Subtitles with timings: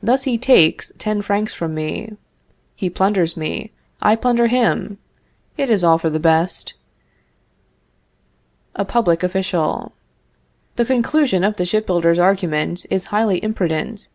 [0.00, 2.16] Thus he takes ten francs from me.
[2.76, 4.98] He plunders me; I plunder him.
[5.56, 6.74] It is all for the best.
[8.76, 9.90] "A Public Official.
[10.76, 14.06] The conclusion of the ship builder's argument is highly imprudent.